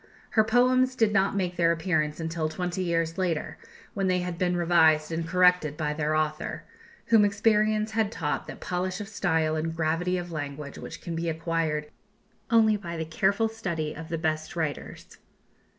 [0.31, 3.59] Her poems did not make their appearance until twenty years later,
[3.93, 6.63] when they had been revised and corrected by their author,
[7.09, 11.29] whom experience had taught that polish of style and gravity of language which can be
[11.29, 11.91] acquired
[12.49, 15.19] only by the careful study of the best writers.